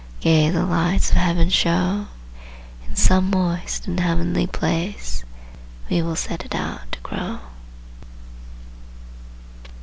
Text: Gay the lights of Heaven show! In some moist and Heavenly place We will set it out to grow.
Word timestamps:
Gay 0.19 0.49
the 0.49 0.65
lights 0.65 1.11
of 1.11 1.17
Heaven 1.17 1.49
show! 1.51 2.07
In 2.89 2.95
some 2.95 3.29
moist 3.29 3.85
and 3.85 3.99
Heavenly 3.99 4.47
place 4.47 5.23
We 5.91 6.01
will 6.01 6.15
set 6.15 6.43
it 6.43 6.55
out 6.55 6.93
to 6.93 6.99
grow. 7.01 7.39